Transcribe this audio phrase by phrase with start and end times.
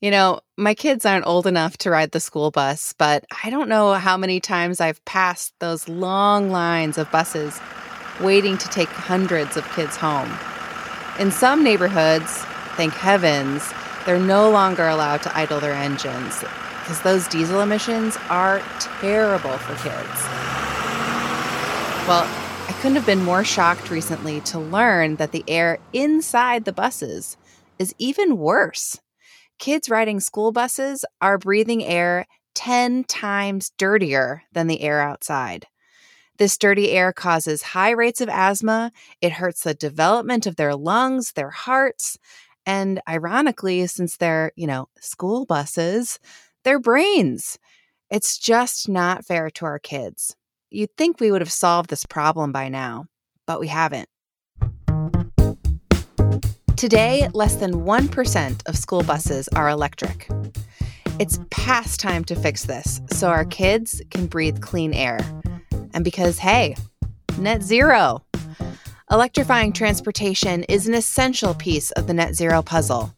[0.00, 3.68] You know, my kids aren't old enough to ride the school bus, but I don't
[3.68, 7.60] know how many times I've passed those long lines of buses
[8.20, 10.32] waiting to take hundreds of kids home.
[11.18, 12.30] In some neighborhoods,
[12.76, 13.72] thank heavens,
[14.06, 16.44] they're no longer allowed to idle their engines
[16.82, 18.62] because those diesel emissions are
[19.00, 20.22] terrible for kids.
[22.06, 22.22] Well,
[22.68, 27.36] I couldn't have been more shocked recently to learn that the air inside the buses
[27.80, 29.00] is even worse
[29.58, 35.66] kids riding school buses are breathing air 10 times dirtier than the air outside.
[36.38, 41.32] This dirty air causes high rates of asthma, it hurts the development of their lungs,
[41.32, 42.16] their hearts,
[42.64, 46.18] and ironically, since they're, you know, school buses,
[46.64, 47.58] their brains.
[48.10, 50.36] It's just not fair to our kids.
[50.70, 53.06] You'd think we would have solved this problem by now,
[53.46, 54.08] but we haven't.
[56.78, 60.28] Today, less than 1% of school buses are electric.
[61.18, 65.18] It's past time to fix this so our kids can breathe clean air.
[65.92, 66.76] And because, hey,
[67.36, 68.22] net zero.
[69.10, 73.12] Electrifying transportation is an essential piece of the net zero puzzle.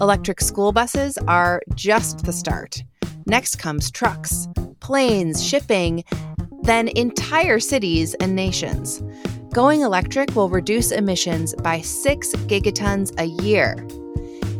[0.00, 2.82] Electric school buses are just the start.
[3.26, 4.48] Next comes trucks,
[4.80, 6.02] planes, shipping,
[6.64, 9.04] then entire cities and nations.
[9.54, 13.86] Going electric will reduce emissions by 6 gigatons a year.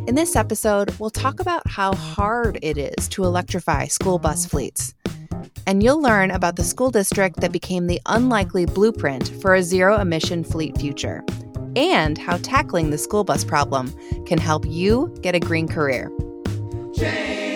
[0.07, 4.93] In this episode, we'll talk about how hard it is to electrify school bus fleets.
[5.67, 9.97] And you'll learn about the school district that became the unlikely blueprint for a zero
[9.99, 11.25] emission fleet future,
[11.75, 13.93] and how tackling the school bus problem
[14.25, 16.09] can help you get a green career.
[16.95, 17.54] Change.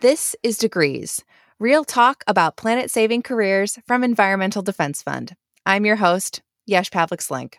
[0.00, 1.22] This is Degrees,
[1.58, 5.36] real talk about planet saving careers from Environmental Defense Fund.
[5.66, 7.56] I'm your host, Yesh Pavlik Slenk.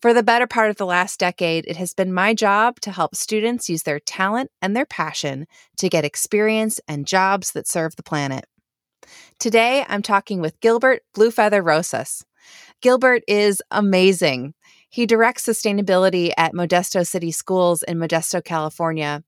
[0.00, 3.16] For the better part of the last decade, it has been my job to help
[3.16, 5.48] students use their talent and their passion
[5.78, 8.46] to get experience and jobs that serve the planet.
[9.40, 12.24] Today, I'm talking with Gilbert Bluefeather Rosas.
[12.80, 14.54] Gilbert is amazing.
[14.88, 19.22] He directs sustainability at Modesto City Schools in Modesto, California,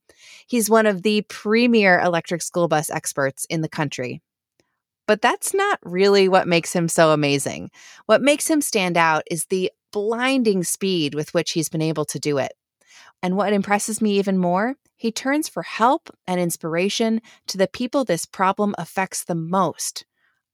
[0.47, 4.21] He's one of the premier electric school bus experts in the country.
[5.07, 7.71] But that's not really what makes him so amazing.
[8.05, 12.19] What makes him stand out is the blinding speed with which he's been able to
[12.19, 12.53] do it.
[13.23, 18.03] And what impresses me even more, he turns for help and inspiration to the people
[18.03, 20.05] this problem affects the most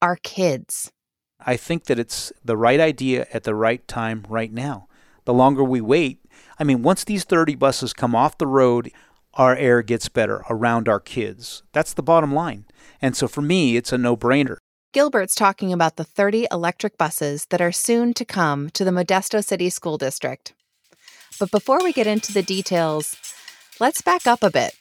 [0.02, 0.92] our kids.
[1.40, 4.88] I think that it's the right idea at the right time right now.
[5.26, 6.20] The longer we wait,
[6.60, 8.92] I mean, once these 30 buses come off the road,
[9.34, 11.64] our air gets better around our kids.
[11.74, 12.66] That's the bottom line.
[13.02, 14.58] And so for me, it's a no brainer.
[14.94, 19.44] Gilbert's talking about the 30 electric buses that are soon to come to the Modesto
[19.44, 20.54] City School District.
[21.40, 23.18] But before we get into the details,
[23.80, 24.76] let's back up a bit.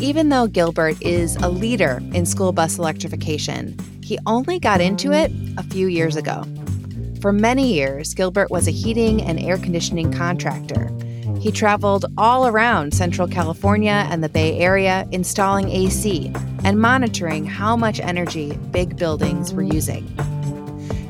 [0.00, 5.32] Even though Gilbert is a leader in school bus electrification, he only got into it
[5.56, 6.44] a few years ago.
[7.26, 10.92] For many years, Gilbert was a heating and air conditioning contractor
[11.40, 16.32] he traveled all around Central California and the Bay Area installing AC
[16.64, 20.06] and monitoring how much energy big buildings were using.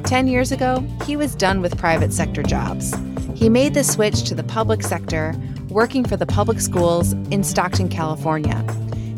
[0.05, 2.95] Ten years ago, he was done with private sector jobs.
[3.35, 5.35] He made the switch to the public sector,
[5.69, 8.65] working for the public schools in Stockton, California.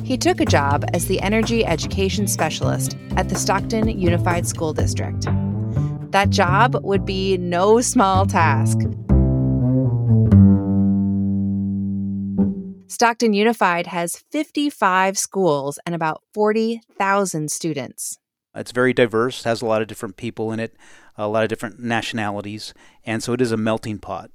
[0.05, 5.27] He took a job as the energy education specialist at the Stockton Unified School District.
[6.11, 8.79] That job would be no small task.
[12.87, 18.19] Stockton Unified has 55 schools and about 40,000 students.
[18.55, 20.75] It's very diverse, has a lot of different people in it,
[21.17, 22.73] a lot of different nationalities,
[23.05, 24.31] and so it is a melting pot.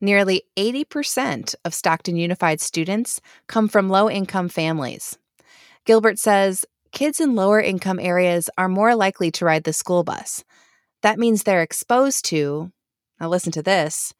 [0.00, 5.18] Nearly 80% of Stockton Unified students come from low income families.
[5.84, 10.44] Gilbert says kids in lower income areas are more likely to ride the school bus.
[11.02, 12.72] That means they're exposed to,
[13.20, 14.12] now listen to this,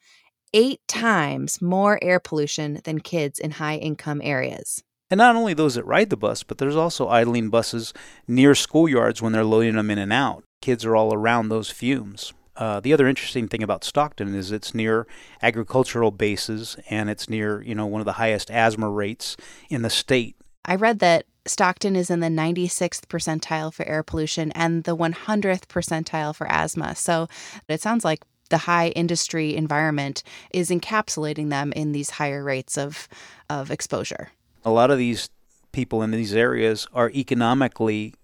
[0.54, 4.82] eight times more air pollution than kids in high income areas.
[5.10, 7.94] And not only those that ride the bus, but there's also idling buses
[8.26, 10.42] near schoolyards when they're loading them in and out.
[10.60, 12.32] Kids are all around those fumes.
[12.56, 15.06] Uh, the other interesting thing about Stockton is it's near
[15.42, 19.36] agricultural bases and it's near, you know, one of the highest asthma rates
[19.68, 20.36] in the state.
[20.64, 25.66] I read that Stockton is in the 96th percentile for air pollution and the 100th
[25.66, 26.94] percentile for asthma.
[26.94, 27.28] So
[27.68, 30.22] it sounds like the high industry environment
[30.52, 33.08] is encapsulating them in these higher rates of
[33.50, 34.30] of exposure.
[34.64, 35.28] A lot of these
[35.72, 38.14] people in these areas are economically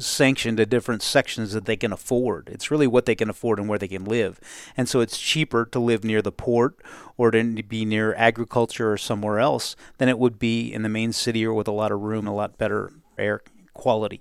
[0.00, 2.48] sanctioned to different sections that they can afford.
[2.48, 4.40] It's really what they can afford and where they can live.
[4.76, 6.76] And so it's cheaper to live near the port
[7.16, 11.12] or to be near agriculture or somewhere else than it would be in the main
[11.12, 13.42] city or with a lot of room, a lot better air
[13.74, 14.20] quality.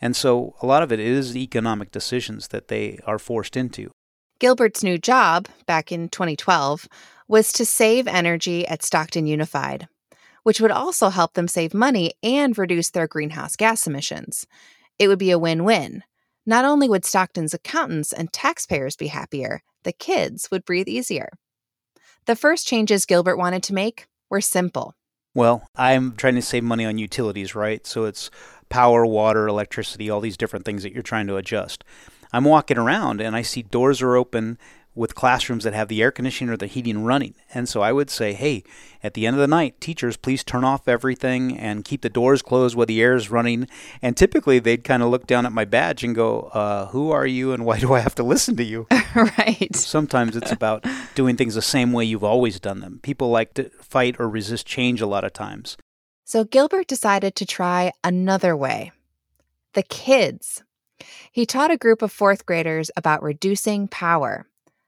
[0.00, 3.90] And so a lot of it is economic decisions that they are forced into.
[4.38, 6.88] Gilbert's new job, back in 2012,
[7.28, 9.88] was to save energy at Stockton Unified,
[10.42, 14.46] which would also help them save money and reduce their greenhouse gas emissions.
[14.98, 16.02] It would be a win win.
[16.46, 21.30] Not only would Stockton's accountants and taxpayers be happier, the kids would breathe easier.
[22.26, 24.94] The first changes Gilbert wanted to make were simple.
[25.34, 27.86] Well, I'm trying to save money on utilities, right?
[27.86, 28.30] So it's
[28.68, 31.84] power, water, electricity, all these different things that you're trying to adjust.
[32.32, 34.58] I'm walking around and I see doors are open
[34.96, 37.34] with classrooms that have the air conditioning or the heating running.
[37.52, 38.64] And so I would say, hey,
[39.02, 42.40] at the end of the night, teachers, please turn off everything and keep the doors
[42.40, 43.68] closed while the air is running.
[44.00, 47.26] And typically they'd kind of look down at my badge and go, uh, who are
[47.26, 48.86] you and why do I have to listen to you?
[49.14, 49.76] right.
[49.76, 50.84] Sometimes it's about
[51.14, 52.98] doing things the same way you've always done them.
[53.02, 55.76] People like to fight or resist change a lot of times.
[56.24, 58.92] So Gilbert decided to try another way
[59.74, 60.64] the kids.
[61.30, 64.46] He taught a group of fourth graders about reducing power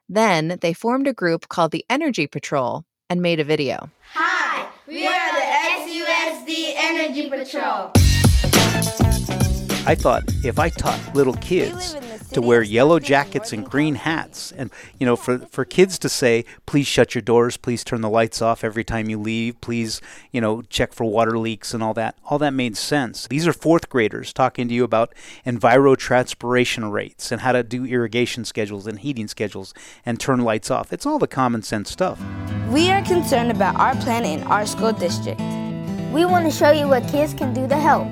[0.09, 3.91] then they formed a group called the Energy Patrol and made a video.
[4.15, 5.47] Hi, we are the
[5.85, 7.93] SUSD Energy Patrol.
[9.87, 11.95] I thought if I taught little kids
[12.33, 14.53] to wear yellow jackets and green hats.
[14.53, 18.11] And, you know, for, for kids to say, please shut your doors, please turn the
[18.11, 20.01] lights off every time you leave, please,
[20.33, 23.27] you know, check for water leaks and all that, all that made sense.
[23.29, 25.15] These are fourth graders talking to you about
[25.47, 30.93] evapotranspiration rates and how to do irrigation schedules and heating schedules and turn lights off.
[30.93, 32.21] It's all the common sense stuff.
[32.71, 35.41] We are concerned about our planet in our school district.
[36.13, 38.09] We want to show you what kids can do to help.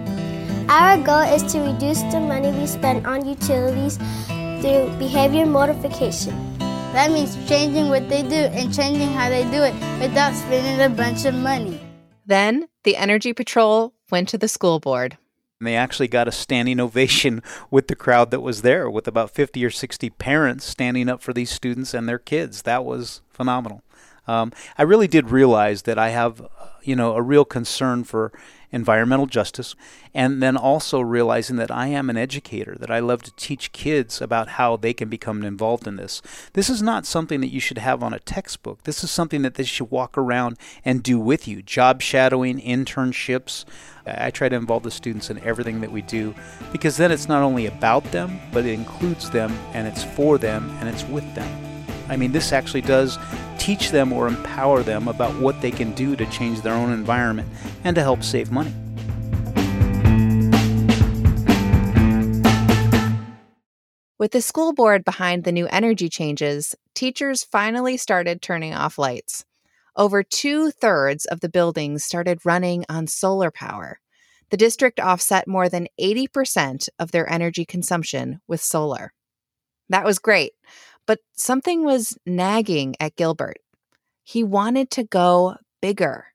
[0.69, 6.59] Our goal is to reduce the money we spend on utilities through behavior modification.
[6.59, 10.89] That means changing what they do and changing how they do it without spending a
[10.89, 11.81] bunch of money.
[12.27, 15.17] Then the Energy Patrol went to the school board.
[15.61, 19.31] And they actually got a standing ovation with the crowd that was there, with about
[19.31, 22.63] 50 or 60 parents standing up for these students and their kids.
[22.63, 23.83] That was phenomenal.
[24.27, 26.47] Um, I really did realize that I have,
[26.83, 28.33] you know, a real concern for
[28.73, 29.75] environmental justice,
[30.15, 34.21] and then also realizing that I am an educator, that I love to teach kids
[34.21, 36.21] about how they can become involved in this.
[36.53, 38.83] This is not something that you should have on a textbook.
[38.83, 41.63] This is something that they should walk around and do with you.
[41.63, 43.65] Job shadowing, internships.
[44.07, 46.35] I try to involve the students in everything that we do
[46.71, 50.71] because then it's not only about them, but it includes them and it's for them
[50.81, 51.76] and it's with them.
[52.09, 53.19] I mean, this actually does
[53.59, 57.49] teach them or empower them about what they can do to change their own environment
[57.85, 58.73] and to help save money.
[64.19, 69.45] With the school board behind the new energy changes, teachers finally started turning off lights.
[69.95, 74.01] Over two thirds of the buildings started running on solar power.
[74.51, 79.13] The district offset more than 80% of their energy consumption with solar.
[79.89, 80.53] That was great,
[81.07, 83.59] but something was nagging at Gilbert.
[84.23, 86.27] He wanted to go bigger.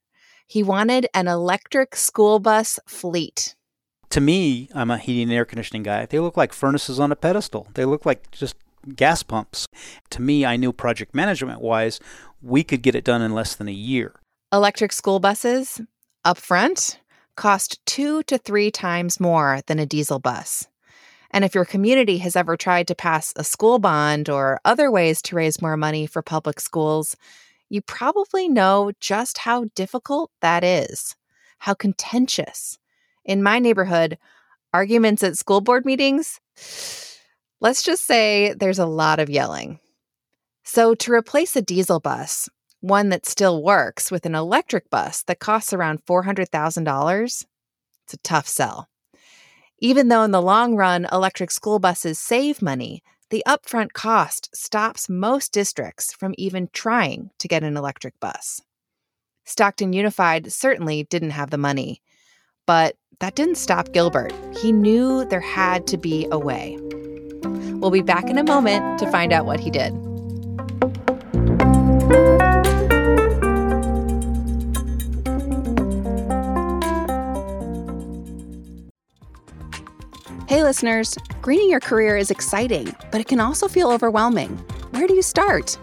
[0.48, 3.56] He wanted an electric school bus fleet.
[4.10, 6.06] To me, I'm a heating and air conditioning guy.
[6.06, 7.68] They look like furnaces on a pedestal.
[7.74, 8.56] They look like just
[8.96, 9.66] gas pumps.
[10.10, 12.00] To me, I knew project management wise,
[12.42, 14.20] we could get it done in less than a year.
[14.52, 15.80] Electric school buses,
[16.26, 17.00] up front,
[17.36, 20.68] cost two to three times more than a diesel bus.
[21.32, 25.22] And if your community has ever tried to pass a school bond or other ways
[25.24, 27.16] to raise more money for public schools,
[27.70, 31.16] you probably know just how difficult that is,
[31.60, 32.78] how contentious.
[33.24, 34.18] In my neighborhood,
[34.74, 36.42] arguments at school board meetings,
[37.62, 39.80] let's just say there's a lot of yelling.
[40.64, 42.50] So, to replace a diesel bus,
[42.82, 47.46] one that still works, with an electric bus that costs around $400,000,
[48.04, 48.91] it's a tough sell.
[49.84, 55.10] Even though in the long run, electric school buses save money, the upfront cost stops
[55.10, 58.62] most districts from even trying to get an electric bus.
[59.44, 62.00] Stockton Unified certainly didn't have the money,
[62.68, 64.32] but that didn't stop Gilbert.
[64.56, 66.78] He knew there had to be a way.
[67.80, 69.94] We'll be back in a moment to find out what he did.
[80.52, 84.58] Hey, listeners, greening your career is exciting, but it can also feel overwhelming.
[84.90, 85.78] Where do you start?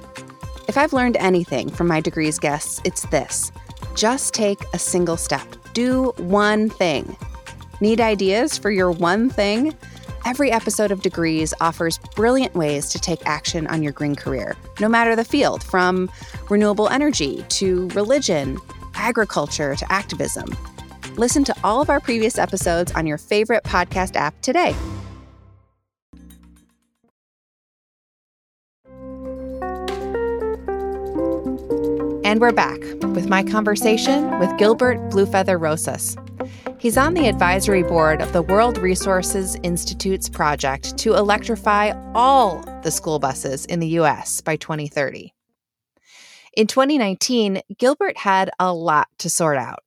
[0.68, 3.50] If I've learned anything from my degrees guests, it's this
[3.94, 7.16] just take a single step, do one thing.
[7.80, 9.74] Need ideas for your one thing?
[10.26, 14.88] Every episode of Degrees offers brilliant ways to take action on your green career, no
[14.90, 16.10] matter the field, from
[16.50, 18.58] renewable energy to religion,
[18.96, 20.54] agriculture to activism.
[21.18, 24.76] Listen to all of our previous episodes on your favorite podcast app today.
[32.24, 36.16] And we're back with my conversation with Gilbert Bluefeather Rosas.
[36.78, 42.92] He's on the advisory board of the World Resources Institute's project to electrify all the
[42.92, 45.34] school buses in the US by 2030.
[46.56, 49.80] In 2019, Gilbert had a lot to sort out.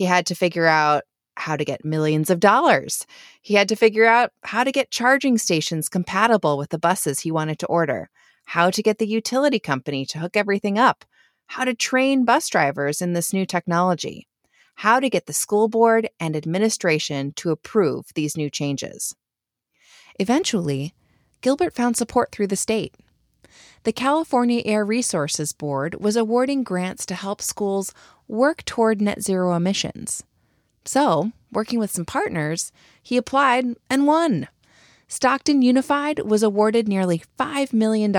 [0.00, 1.02] He had to figure out
[1.36, 3.06] how to get millions of dollars.
[3.42, 7.30] He had to figure out how to get charging stations compatible with the buses he
[7.30, 8.08] wanted to order,
[8.46, 11.04] how to get the utility company to hook everything up,
[11.48, 14.26] how to train bus drivers in this new technology,
[14.76, 19.14] how to get the school board and administration to approve these new changes.
[20.18, 20.94] Eventually,
[21.42, 22.94] Gilbert found support through the state.
[23.84, 27.92] The California Air Resources Board was awarding grants to help schools
[28.28, 30.22] work toward net zero emissions.
[30.84, 34.48] So, working with some partners, he applied and won.
[35.08, 38.14] Stockton Unified was awarded nearly $5 million.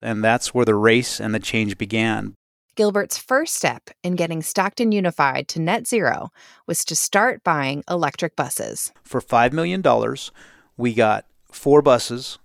[0.00, 2.34] And that's where the race and the change began.
[2.74, 6.30] Gilbert's first step in getting Stockton Unified to net zero
[6.66, 8.92] was to start buying electric buses.
[9.04, 9.82] For $5 million,
[10.78, 12.38] we got four buses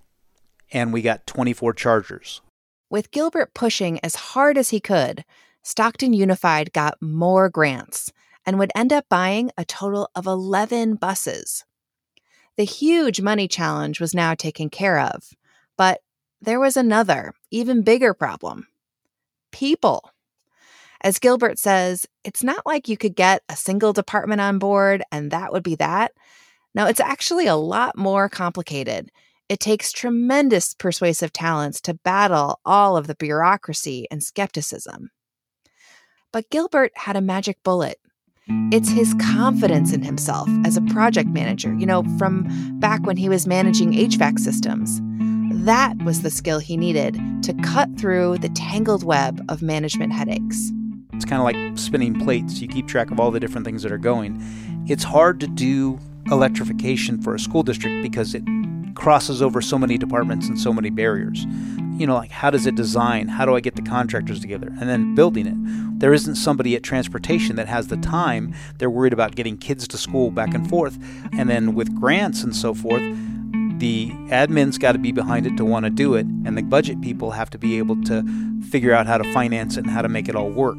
[0.71, 2.41] and we got 24 chargers.
[2.89, 5.25] With Gilbert pushing as hard as he could,
[5.63, 8.11] Stockton Unified got more grants
[8.45, 11.65] and would end up buying a total of 11 buses.
[12.55, 15.33] The huge money challenge was now taken care of,
[15.77, 16.01] but
[16.41, 18.67] there was another, even bigger problem
[19.51, 20.11] people.
[21.01, 25.31] As Gilbert says, it's not like you could get a single department on board and
[25.31, 26.11] that would be that.
[26.75, 29.11] No, it's actually a lot more complicated.
[29.49, 35.09] It takes tremendous persuasive talents to battle all of the bureaucracy and skepticism.
[36.33, 37.97] But Gilbert had a magic bullet.
[38.73, 42.45] It's his confidence in himself as a project manager, you know, from
[42.79, 45.01] back when he was managing HVAC systems.
[45.65, 50.71] That was the skill he needed to cut through the tangled web of management headaches.
[51.13, 52.61] It's kind of like spinning plates.
[52.61, 54.43] You keep track of all the different things that are going.
[54.87, 55.99] It's hard to do
[56.29, 58.43] electrification for a school district because it
[58.97, 61.45] crosses over so many departments and so many barriers.
[61.97, 63.27] You know, like how does it design?
[63.27, 64.67] How do I get the contractors together?
[64.79, 65.99] And then building it.
[65.99, 68.53] There isn't somebody at transportation that has the time.
[68.77, 70.97] They're worried about getting kids to school back and forth.
[71.31, 73.03] And then with grants and so forth,
[73.79, 76.99] the admin's got to be behind it to want to do it, and the budget
[77.01, 78.23] people have to be able to
[78.71, 80.77] figure out how to finance it and how to make it all work.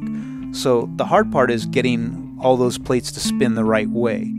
[0.51, 4.33] So the hard part is getting all those plates to spin the right way.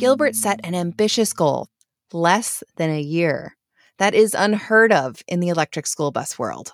[0.00, 1.68] Gilbert set an ambitious goal
[2.10, 3.58] less than a year.
[3.98, 6.72] That is unheard of in the electric school bus world.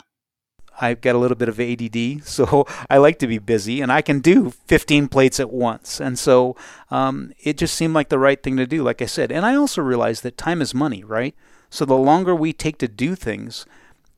[0.81, 4.01] I've got a little bit of ADD, so I like to be busy, and I
[4.01, 6.01] can do 15 plates at once.
[6.01, 6.55] And so
[6.89, 9.33] um, it just seemed like the right thing to do, like I said.
[9.33, 11.35] And I also realized that time is money, right?
[11.69, 13.67] So the longer we take to do things,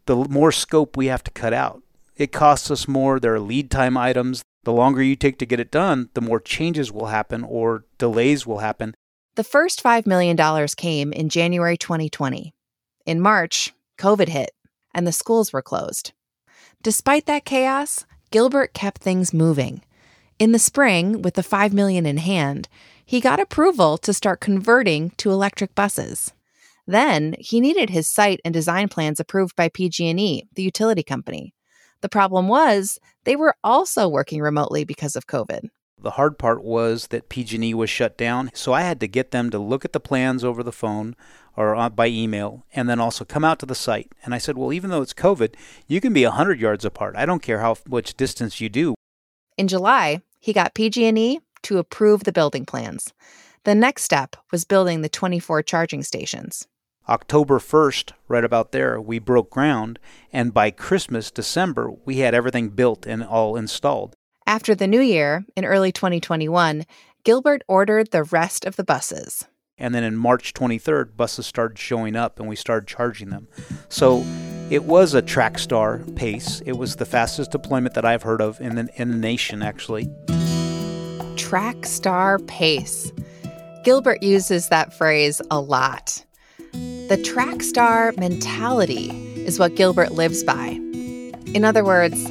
[0.04, 1.82] the more scope we have to cut out.
[2.14, 3.18] It costs us more.
[3.18, 4.42] There are lead time items.
[4.64, 8.46] The longer you take to get it done, the more changes will happen or delays
[8.46, 8.94] will happen.
[9.36, 10.36] The first $5 million
[10.76, 12.54] came in January 2020.
[13.06, 14.50] In March, COVID hit
[14.92, 16.12] and the schools were closed.
[16.82, 19.82] Despite that chaos, Gilbert kept things moving.
[20.38, 22.68] In the spring, with the 5 million in hand,
[23.04, 26.32] he got approval to start converting to electric buses.
[26.86, 31.54] Then, he needed his site and design plans approved by PG&E, the utility company.
[32.00, 35.68] The problem was, they were also working remotely because of COVID.
[36.00, 39.50] The hard part was that PG&E was shut down, so I had to get them
[39.50, 41.16] to look at the plans over the phone
[41.56, 44.12] or uh, by email and then also come out to the site.
[44.24, 45.56] And I said, "Well, even though it's COVID,
[45.88, 47.16] you can be 100 yards apart.
[47.16, 48.94] I don't care how much distance you do."
[49.56, 53.12] In July, he got PG&E to approve the building plans.
[53.64, 56.68] The next step was building the 24 charging stations.
[57.08, 59.98] October 1st, right about there, we broke ground,
[60.30, 64.14] and by Christmas, December, we had everything built and all installed.
[64.46, 66.84] After the new year, in early 2021,
[67.24, 69.46] Gilbert ordered the rest of the buses.
[69.78, 73.48] And then in March 23rd, buses started showing up and we started charging them.
[73.88, 74.24] So
[74.70, 76.60] it was a Trackstar pace.
[76.66, 80.06] It was the fastest deployment that I've heard of in the, in the nation, actually.
[81.36, 83.12] Trackstar pace.
[83.84, 86.24] Gilbert uses that phrase a lot.
[87.08, 90.78] The track star mentality is what Gilbert lives by.
[91.54, 92.22] In other words,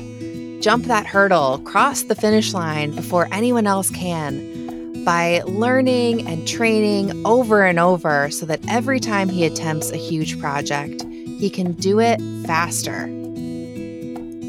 [0.64, 7.26] jump that hurdle, cross the finish line before anyone else can by learning and training
[7.26, 11.02] over and over so that every time he attempts a huge project,
[11.40, 13.17] he can do it faster.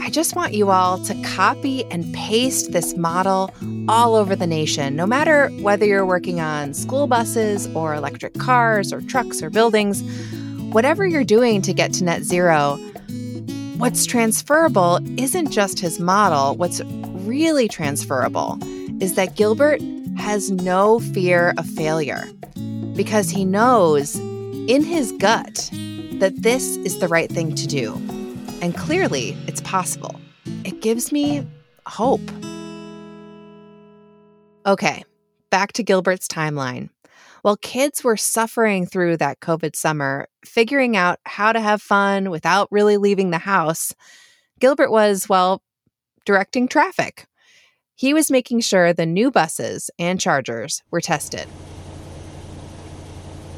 [0.08, 3.50] I just want you all to copy and paste this model
[3.90, 8.90] all over the nation, no matter whether you're working on school buses or electric cars
[8.90, 10.02] or trucks or buildings.
[10.72, 12.76] Whatever you're doing to get to net zero,
[13.76, 16.56] what's transferable isn't just his model.
[16.56, 16.80] What's
[17.26, 18.58] really transferable
[19.02, 19.82] is that Gilbert
[20.16, 22.24] has no fear of failure
[22.96, 25.68] because he knows in his gut
[26.14, 28.17] that this is the right thing to do.
[28.60, 30.18] And clearly, it's possible.
[30.64, 31.46] It gives me
[31.86, 32.20] hope.
[34.66, 35.04] Okay,
[35.50, 36.90] back to Gilbert's timeline.
[37.42, 42.68] While kids were suffering through that COVID summer, figuring out how to have fun without
[42.70, 43.94] really leaving the house,
[44.58, 45.62] Gilbert was, well,
[46.26, 47.26] directing traffic.
[47.94, 51.46] He was making sure the new buses and chargers were tested.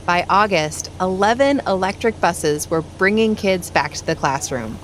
[0.07, 4.79] By August, 11 electric buses were bringing kids back to the classroom.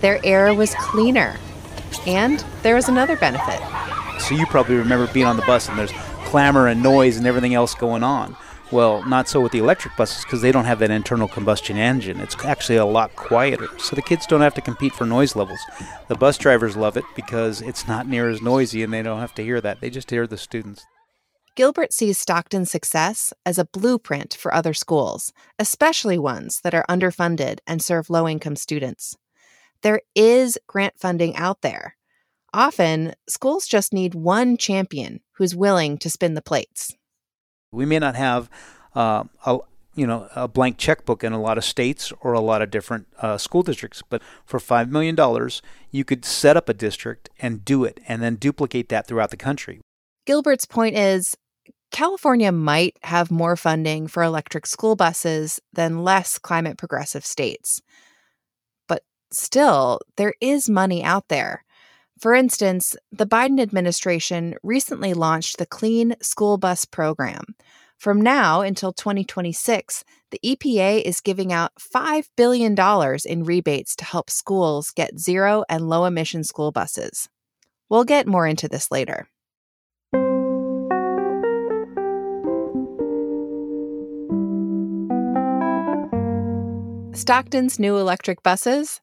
[0.00, 1.36] Their air was cleaner.
[2.06, 3.60] And there was another benefit.
[4.20, 5.92] So you probably remember being on the bus and there's
[6.24, 8.36] clamor and noise and everything else going on.
[8.70, 12.20] Well, not so with the electric buses because they don't have that internal combustion engine.
[12.20, 13.68] It's actually a lot quieter.
[13.78, 15.58] So the kids don't have to compete for noise levels.
[16.06, 19.34] The bus drivers love it because it's not near as noisy and they don't have
[19.34, 19.80] to hear that.
[19.80, 20.86] They just hear the students.
[21.56, 27.58] Gilbert sees Stockton's success as a blueprint for other schools, especially ones that are underfunded
[27.66, 29.16] and serve low income students.
[29.82, 31.96] There is grant funding out there.
[32.52, 36.94] Often, schools just need one champion who's willing to spin the plates.
[37.72, 38.50] We may not have
[38.94, 39.58] uh, a
[39.94, 43.06] you know a blank checkbook in a lot of states or a lot of different
[43.20, 47.64] uh, school districts, but for five million dollars, you could set up a district and
[47.64, 49.80] do it, and then duplicate that throughout the country.
[50.26, 51.36] Gilbert's point is
[51.90, 57.80] California might have more funding for electric school buses than less climate progressive states.
[59.32, 61.64] Still, there is money out there.
[62.18, 67.44] For instance, the Biden administration recently launched the Clean School Bus Program.
[67.96, 72.74] From now until 2026, the EPA is giving out $5 billion
[73.26, 77.28] in rebates to help schools get zero and low emission school buses.
[77.88, 79.28] We'll get more into this later.
[87.12, 89.00] Stockton's new electric buses,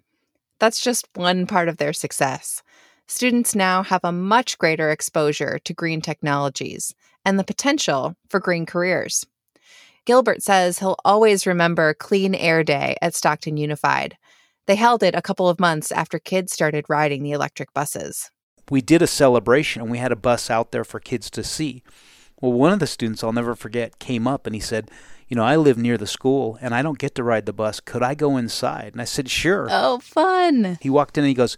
[0.60, 2.62] that's just one part of their success.
[3.08, 6.94] Students now have a much greater exposure to green technologies
[7.24, 9.26] and the potential for green careers.
[10.06, 14.18] Gilbert says he'll always remember Clean Air Day at Stockton Unified.
[14.66, 18.32] They held it a couple of months after kids started riding the electric buses.
[18.70, 21.84] We did a celebration and we had a bus out there for kids to see.
[22.42, 24.92] Well, one of the students I'll never forget came up and he said,
[25.28, 27.80] you know, I live near the school and I don't get to ride the bus.
[27.80, 28.94] Could I go inside?
[28.94, 29.68] And I said, sure.
[29.70, 30.78] Oh, fun.
[30.82, 31.56] He walked in and he goes,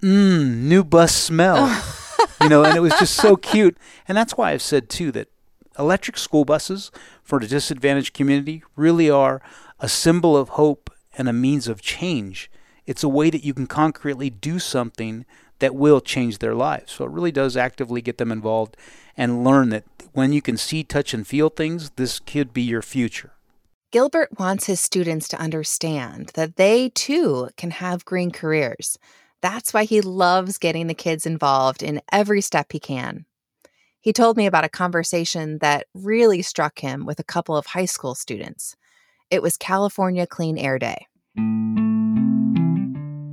[0.00, 1.82] mmm, new bus smell.
[2.40, 3.76] you know, and it was just so cute.
[4.08, 5.28] And that's why I've said, too, that
[5.78, 6.90] electric school buses
[7.22, 9.42] for the disadvantaged community really are
[9.80, 12.50] a symbol of hope and a means of change.
[12.86, 15.24] It's a way that you can concretely do something
[15.58, 16.92] that will change their lives.
[16.92, 18.76] So it really does actively get them involved
[19.16, 22.82] and learn that when you can see, touch, and feel things, this could be your
[22.82, 23.32] future.
[23.90, 28.98] Gilbert wants his students to understand that they too can have green careers.
[29.42, 33.26] That's why he loves getting the kids involved in every step he can.
[34.00, 37.84] He told me about a conversation that really struck him with a couple of high
[37.84, 38.76] school students.
[39.30, 41.06] It was California Clean Air Day.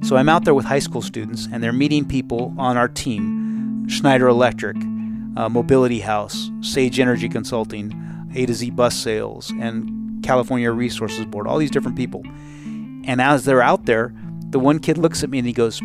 [0.08, 3.88] So I'm out there with high school students, and they're meeting people on our team
[3.88, 4.78] Schneider Electric,
[5.38, 7.94] uh, Mobility House, Sage Energy Consulting,
[8.36, 12.24] A to Z Bus Sales, and California Resources Board, all these different people.
[13.06, 14.14] And as they're out there,
[14.50, 15.80] the one kid looks at me and he goes,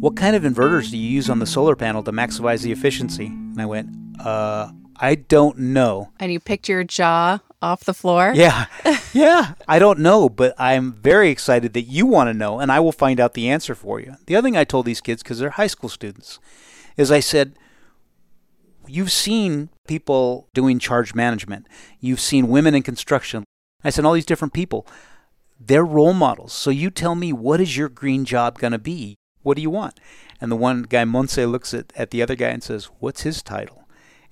[0.00, 3.26] What kind of inverters do you use on the solar panel to maximize the efficiency?
[3.26, 3.88] And I went,
[4.20, 6.10] Uh, I don't know.
[6.20, 8.32] And you picked your jaw off the floor?
[8.34, 8.66] Yeah.
[9.14, 9.52] Yeah.
[9.68, 12.92] I don't know, but I'm very excited that you want to know, and I will
[12.92, 14.14] find out the answer for you.
[14.24, 16.38] The other thing I told these kids, because they're high school students,
[16.96, 17.58] is I said,
[18.86, 21.66] You've seen people doing charge management.
[22.00, 23.44] You've seen women in construction.
[23.84, 24.86] I said, all these different people.
[25.58, 26.52] They're role models.
[26.52, 29.16] So you tell me, what is your green job going to be?
[29.42, 29.98] What do you want?
[30.40, 33.42] And the one guy, Monse, looks at, at the other guy and says, What's his
[33.42, 33.82] title?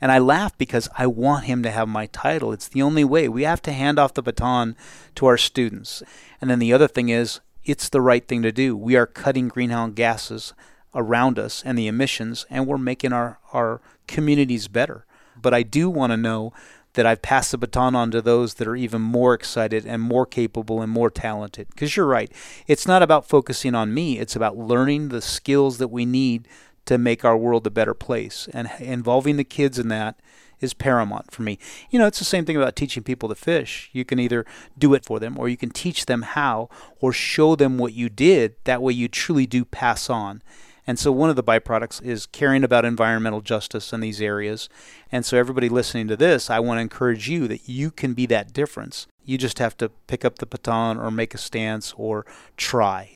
[0.00, 2.52] And I laugh because I want him to have my title.
[2.52, 3.28] It's the only way.
[3.28, 4.76] We have to hand off the baton
[5.16, 6.02] to our students.
[6.40, 8.76] And then the other thing is, it's the right thing to do.
[8.76, 10.54] We are cutting greenhouse gases
[10.94, 15.05] around us and the emissions, and we're making our, our communities better.
[15.40, 16.53] But I do want to know
[16.94, 20.26] that I've passed the baton on to those that are even more excited and more
[20.26, 21.68] capable and more talented.
[21.70, 22.33] Because you're right,
[22.66, 26.48] it's not about focusing on me, it's about learning the skills that we need
[26.87, 28.48] to make our world a better place.
[28.53, 30.18] And involving the kids in that
[30.61, 31.59] is paramount for me.
[31.90, 33.88] You know, it's the same thing about teaching people to fish.
[33.92, 34.44] You can either
[34.76, 36.68] do it for them or you can teach them how
[37.00, 38.57] or show them what you did.
[38.64, 40.42] That way you truly do pass on.
[40.90, 44.68] And so one of the byproducts is caring about environmental justice in these areas.
[45.12, 48.26] And so everybody listening to this, I want to encourage you that you can be
[48.26, 49.07] that difference.
[49.24, 52.26] You just have to pick up the baton or make a stance or
[52.57, 53.14] try.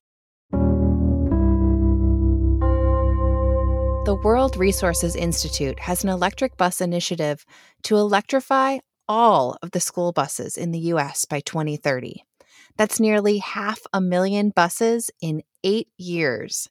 [4.04, 7.44] The World Resources Institute has an electric bus initiative
[7.82, 12.22] to electrify all of the school buses in the US by 2030.
[12.76, 16.68] That's nearly half a million buses in eight years.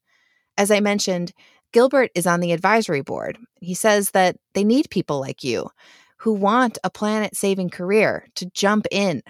[0.58, 1.34] As I mentioned,
[1.72, 3.38] Gilbert is on the advisory board.
[3.60, 5.70] He says that they need people like you
[6.18, 9.24] who want a planet saving career to jump in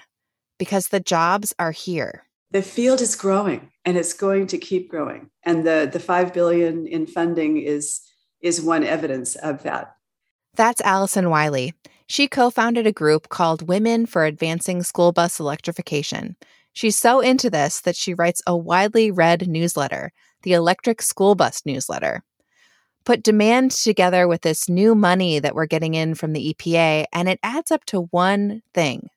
[0.59, 2.25] because the jobs are here.
[2.51, 5.31] The field is growing and it's going to keep growing.
[5.43, 8.01] And the, the 5 billion in funding is,
[8.41, 9.95] is one evidence of that.
[10.55, 11.73] That's Allison Wiley.
[12.05, 16.36] She co founded a group called Women for Advancing School Bus Electrification.
[16.73, 20.12] She's so into this that she writes a widely read newsletter
[20.43, 22.23] the electric school bus newsletter.
[23.06, 27.27] Put demand together with this new money that we're getting in from the EPA, and
[27.27, 29.10] it adds up to one thing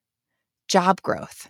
[0.68, 1.48] job growth.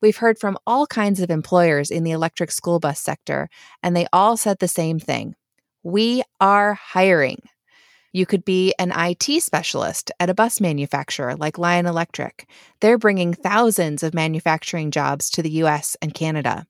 [0.00, 3.48] We've heard from all kinds of employers in the electric school bus sector,
[3.82, 5.34] and they all said the same thing
[5.82, 7.40] We are hiring.
[8.12, 12.48] You could be an IT specialist at a bus manufacturer like Lion Electric.
[12.80, 16.64] They're bringing thousands of manufacturing jobs to the US and Canada.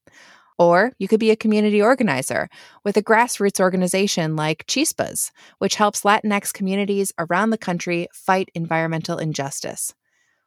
[0.59, 2.49] Or you could be a community organizer
[2.85, 9.19] with a grassroots organization like Chispas, which helps Latinx communities around the country fight environmental
[9.19, 9.95] injustice.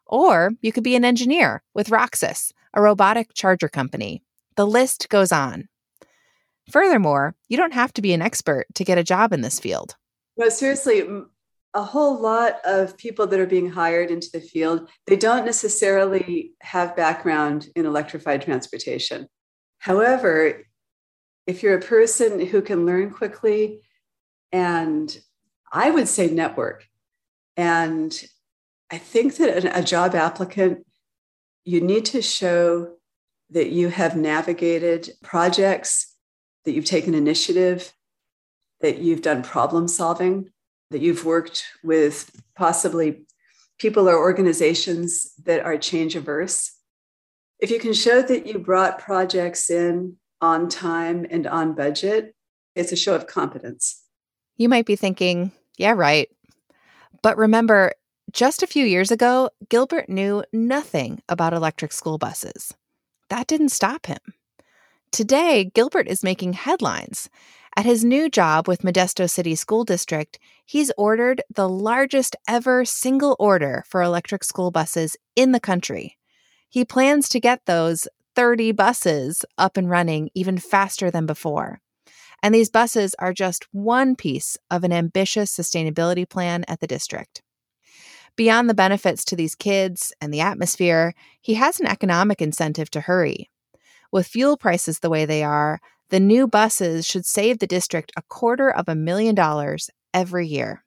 [0.05, 4.23] Or you could be an engineer with Rocsys, a robotic charger company.
[4.55, 5.67] The list goes on.
[6.71, 9.95] Furthermore, you don't have to be an expert to get a job in this field.
[10.37, 11.03] No, seriously,
[11.73, 16.51] a whole lot of people that are being hired into the field, they don't necessarily
[16.61, 19.27] have background in electrified transportation.
[19.79, 20.63] However,
[21.45, 23.81] if you're a person who can learn quickly,
[24.51, 25.17] and
[25.71, 26.85] I would say network,
[27.55, 28.13] and
[28.91, 30.85] I think that a job applicant,
[31.65, 32.93] you need to show
[33.49, 36.13] that you have navigated projects,
[36.65, 37.93] that you've taken initiative,
[38.81, 40.51] that you've done problem solving,
[40.91, 43.25] that you've worked with possibly
[43.79, 46.76] people or organizations that are change averse
[47.59, 52.35] if you can show that you brought projects in on time and on budget,
[52.75, 54.03] it's a show of competence.
[54.57, 56.29] You might be thinking, yeah, right.
[57.23, 57.93] But remember,
[58.31, 62.73] just a few years ago, Gilbert knew nothing about electric school buses.
[63.29, 64.19] That didn't stop him.
[65.11, 67.29] Today, Gilbert is making headlines.
[67.75, 73.35] At his new job with Modesto City School District, he's ordered the largest ever single
[73.39, 76.17] order for electric school buses in the country.
[76.69, 81.81] He plans to get those 30 buses up and running even faster than before.
[82.43, 87.41] And these buses are just one piece of an ambitious sustainability plan at the district.
[88.35, 93.01] Beyond the benefits to these kids and the atmosphere, he has an economic incentive to
[93.01, 93.49] hurry.
[94.11, 98.21] With fuel prices the way they are, the new buses should save the district a
[98.21, 100.83] quarter of a million dollars every year.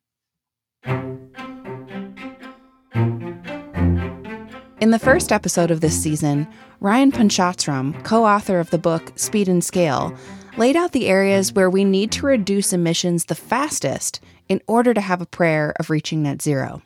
[4.80, 6.48] In the first episode of this season,
[6.80, 10.16] Ryan Panchadsaram, co author of the book Speed and Scale,
[10.56, 15.00] laid out the areas where we need to reduce emissions the fastest in order to
[15.02, 16.80] have a prayer of reaching net zero.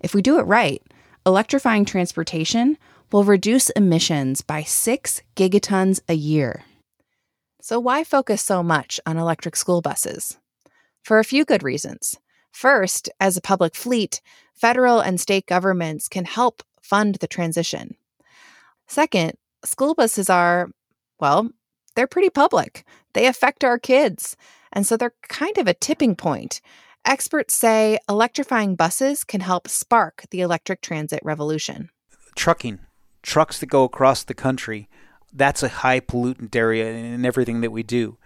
[0.00, 0.82] If we do it right,
[1.24, 2.78] electrifying transportation
[3.12, 6.64] will reduce emissions by 6 gigatons a year.
[7.60, 10.36] So, why focus so much on electric school buses?
[11.04, 12.18] For a few good reasons.
[12.50, 14.20] First, as a public fleet,
[14.52, 17.96] federal and state governments can help fund the transition.
[18.86, 19.32] Second,
[19.64, 20.70] school buses are,
[21.18, 21.50] well,
[21.96, 22.84] they're pretty public.
[23.14, 24.36] They affect our kids.
[24.72, 26.60] And so they're kind of a tipping point.
[27.06, 31.90] Experts say electrifying buses can help spark the electric transit revolution.
[32.34, 32.80] Trucking,
[33.22, 34.88] trucks that go across the country,
[35.32, 38.18] that's a high pollutant area in everything that we do.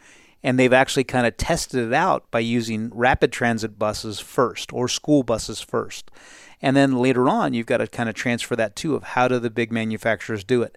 [0.43, 4.89] And they've actually kind of tested it out by using rapid transit buses first or
[4.89, 6.11] school buses first.
[6.61, 9.39] And then later on, you've got to kind of transfer that too of how do
[9.39, 10.77] the big manufacturers do it.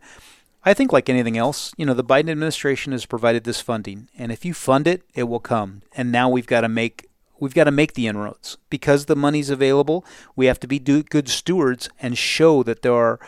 [0.64, 4.32] I think, like anything else, you know, the Biden administration has provided this funding, and
[4.32, 5.82] if you fund it, it will come.
[5.96, 7.08] And now we've got to make
[7.40, 10.06] we've got to make the inroads because the money's available.
[10.36, 13.20] We have to be good stewards and show that there are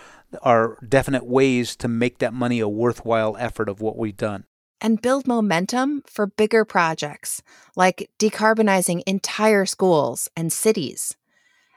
[0.41, 4.45] are definite ways to make that money a worthwhile effort of what we've done.
[4.83, 7.41] And build momentum for bigger projects
[7.77, 11.15] like decarbonizing entire schools and cities.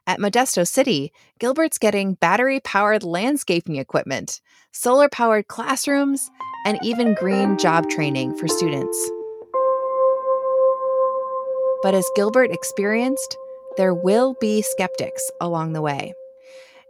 [0.08, 4.40] At Modesto City, Gilbert's getting battery powered landscaping equipment,
[4.72, 6.30] solar powered classrooms,
[6.64, 8.98] and even green job training for students.
[11.82, 13.36] But as Gilbert experienced,
[13.76, 16.12] there will be skeptics along the way.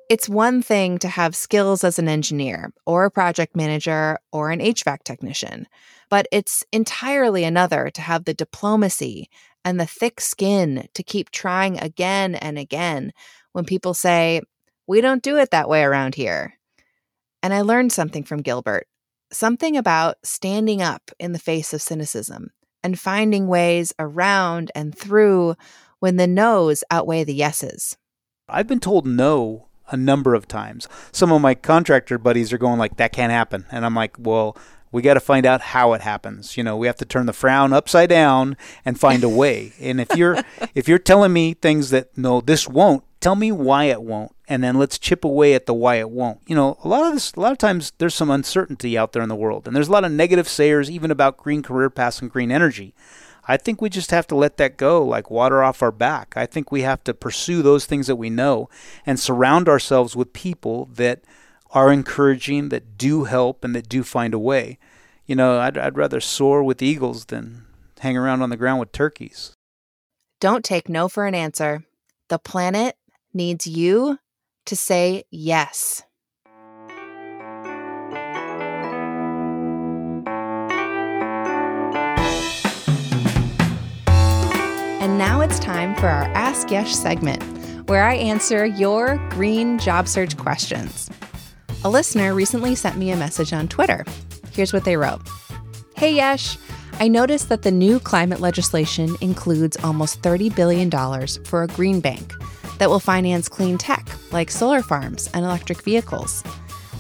[0.09, 4.61] It's one thing to have skills as an engineer or a project manager or an
[4.61, 5.67] HVAC technician,
[6.09, 9.29] but it's entirely another to have the diplomacy
[9.65, 13.13] and the thick skin to keep trying again and again
[13.51, 14.43] when people say,
[14.87, 16.55] We don't do it that way around here.
[17.43, 18.87] And I learned something from Gilbert
[19.33, 22.51] something about standing up in the face of cynicism
[22.83, 25.57] and finding ways around and through
[25.99, 27.97] when the no's outweigh the yeses.
[28.49, 30.89] I've been told no a number of times.
[31.13, 34.57] Some of my contractor buddies are going like that can't happen and I'm like, "Well,
[34.93, 36.57] we got to find out how it happens.
[36.57, 39.73] You know, we have to turn the frown upside down and find a way.
[39.81, 40.39] and if you're
[40.75, 44.63] if you're telling me things that no, this won't, tell me why it won't, and
[44.63, 46.41] then let's chip away at the why it won't.
[46.47, 49.23] You know, a lot of this, a lot of times there's some uncertainty out there
[49.23, 52.23] in the world, and there's a lot of negative sayers even about green career paths
[52.23, 52.95] and green energy.
[53.49, 56.35] I think we just have to let that go like water off our back.
[56.37, 58.69] I think we have to pursue those things that we know
[59.05, 61.23] and surround ourselves with people that
[61.71, 64.79] are encouraging, that do help, and that do find a way.
[65.27, 67.65] You know, I'd, I'd rather soar with eagles than
[68.01, 69.53] hang around on the ground with turkeys.
[70.41, 71.85] Don't take no for an answer.
[72.29, 72.97] The planet
[73.33, 74.19] needs you
[74.67, 76.03] to say yes.
[85.67, 87.43] Time for our Ask Yesh segment,
[87.89, 91.11] where I answer your green job search questions.
[91.83, 94.05] A listener recently sent me a message on Twitter.
[94.53, 95.23] Here's what they wrote
[95.97, 96.57] Hey Yesh,
[97.01, 100.89] I noticed that the new climate legislation includes almost $30 billion
[101.45, 102.33] for a green bank
[102.79, 106.45] that will finance clean tech like solar farms and electric vehicles.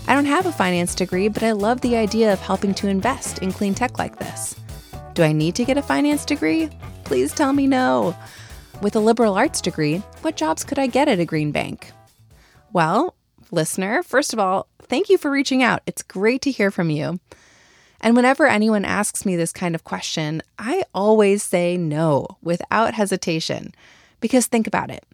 [0.09, 3.38] I don't have a finance degree, but I love the idea of helping to invest
[3.38, 4.57] in clean tech like this.
[5.14, 6.68] Do I need to get a finance degree?
[7.05, 8.16] Please tell me no.
[8.83, 11.93] With a liberal arts degree, what jobs could I get at a green bank?
[12.75, 13.15] Well,
[13.51, 15.81] listener, first of all, thank you for reaching out.
[15.87, 17.19] It's great to hear from you.
[18.03, 23.75] And whenever anyone asks me this kind of question, I always say no without hesitation.
[24.21, 25.05] Because think about it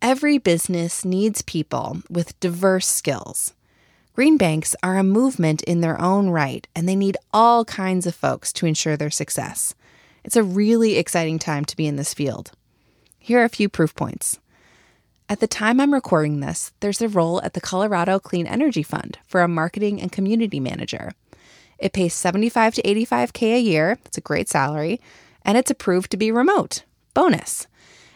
[0.00, 3.52] every business needs people with diverse skills.
[4.14, 8.14] Green banks are a movement in their own right, and they need all kinds of
[8.14, 9.74] folks to ensure their success.
[10.22, 12.52] It's a really exciting time to be in this field.
[13.24, 14.40] Here are a few proof points.
[15.28, 19.16] At the time I'm recording this, there's a role at the Colorado Clean Energy Fund
[19.28, 21.12] for a marketing and community manager.
[21.78, 23.98] It pays 75 to 85k a year.
[24.06, 25.00] It's a great salary,
[25.44, 26.82] and it's approved to be remote.
[27.14, 27.68] Bonus.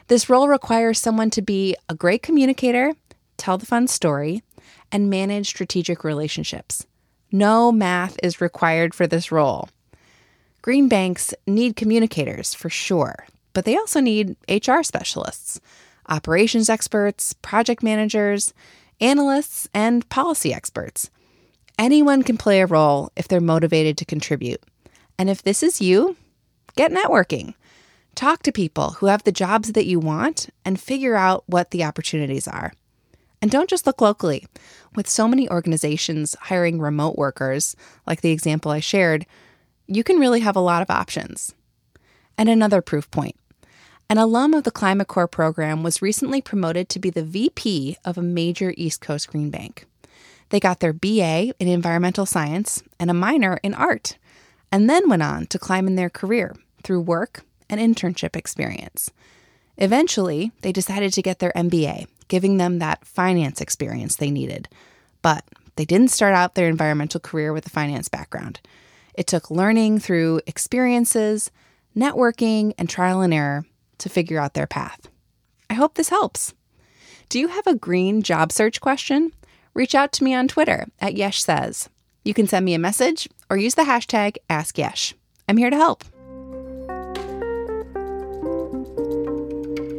[0.08, 2.92] This role requires someone to be a great communicator,
[3.36, 4.42] tell the fun story,
[4.90, 6.84] and manage strategic relationships.
[7.30, 9.68] No math is required for this role.
[10.62, 13.24] Green banks need communicators for sure,
[13.56, 15.62] but they also need HR specialists
[16.10, 18.52] operations experts, project managers,
[19.00, 21.08] analysts, and policy experts.
[21.78, 24.62] Anyone can play a role if they're motivated to contribute.
[25.18, 26.16] And if this is you,
[26.76, 27.54] get networking.
[28.14, 31.82] Talk to people who have the jobs that you want and figure out what the
[31.82, 32.74] opportunities are.
[33.40, 34.46] And don't just look locally.
[34.94, 37.74] With so many organizations hiring remote workers,
[38.06, 39.24] like the example I shared,
[39.86, 41.54] you can really have a lot of options.
[42.36, 43.34] And another proof point
[44.08, 48.16] an alum of the Climate Corps program was recently promoted to be the VP of
[48.16, 49.84] a major East Coast green bank.
[50.50, 54.16] They got their BA in environmental science and a minor in art,
[54.70, 59.10] and then went on to climb in their career through work and internship experience.
[59.76, 64.68] Eventually, they decided to get their MBA, giving them that finance experience they needed.
[65.20, 68.60] But they didn't start out their environmental career with a finance background.
[69.14, 71.50] It took learning through experiences,
[71.96, 73.64] networking, and trial and error
[73.98, 75.08] to figure out their path.
[75.68, 76.54] I hope this helps.
[77.28, 79.32] Do you have a green job search question?
[79.74, 81.88] Reach out to me on Twitter at Yesh Says.
[82.24, 85.14] You can send me a message or use the hashtag AskYesh.
[85.48, 86.04] I'm here to help.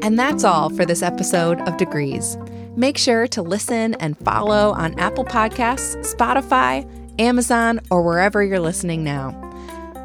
[0.03, 2.38] And that's all for this episode of Degrees.
[2.77, 9.03] Make sure to listen and follow on Apple Podcasts, Spotify, Amazon, or wherever you're listening
[9.03, 9.31] now.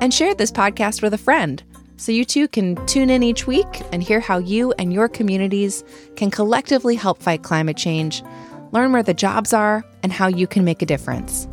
[0.00, 1.62] And share this podcast with a friend
[2.02, 5.84] so you too can tune in each week and hear how you and your communities
[6.16, 8.24] can collectively help fight climate change,
[8.72, 11.46] learn where the jobs are, and how you can make a difference.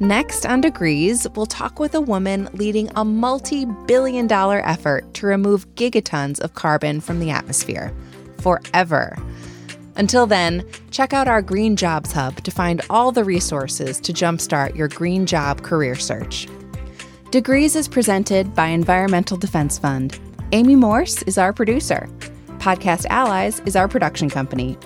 [0.00, 5.26] Next on Degrees, we'll talk with a woman leading a multi billion dollar effort to
[5.26, 7.90] remove gigatons of carbon from the atmosphere
[8.42, 9.16] forever.
[9.96, 14.76] Until then, check out our Green Jobs Hub to find all the resources to jumpstart
[14.76, 16.48] your green job career search.
[17.34, 20.20] Degrees is presented by Environmental Defense Fund.
[20.52, 22.08] Amy Morse is our producer.
[22.58, 24.78] Podcast Allies is our production company.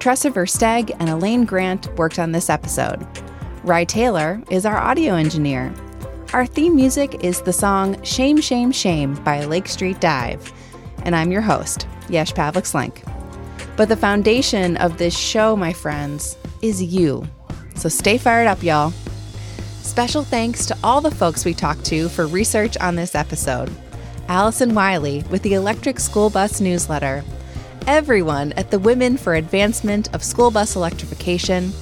[0.00, 3.06] Tressa Versteeg and Elaine Grant worked on this episode.
[3.62, 5.72] Rye Taylor is our audio engineer.
[6.32, 10.52] Our theme music is the song Shame, Shame, Shame by Lake Street Dive.
[11.04, 13.06] And I'm your host, Yesh Pavlik Slenk.
[13.76, 17.24] But the foundation of this show, my friends, is you.
[17.76, 18.92] So stay fired up, y'all.
[19.92, 23.70] Special thanks to all the folks we talked to for research on this episode.
[24.26, 27.22] Allison Wiley with the Electric School Bus Newsletter,
[27.86, 31.74] everyone at the Women for Advancement of School Bus Electrification,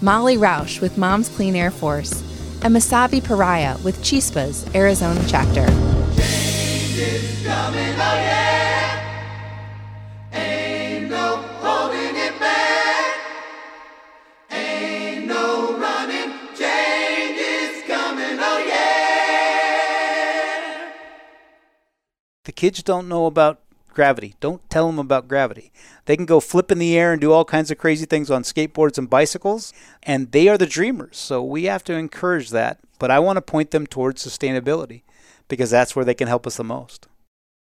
[0.00, 2.22] Molly Roush with Moms Clean Air Force,
[2.64, 5.64] and Masavi Perea with Chispa's Arizona chapter.
[22.64, 23.60] Kids don't know about
[23.92, 24.36] gravity.
[24.40, 25.70] Don't tell them about gravity.
[26.06, 28.42] They can go flip in the air and do all kinds of crazy things on
[28.42, 31.18] skateboards and bicycles, and they are the dreamers.
[31.18, 32.78] So we have to encourage that.
[32.98, 35.02] But I want to point them towards sustainability
[35.46, 37.06] because that's where they can help us the most.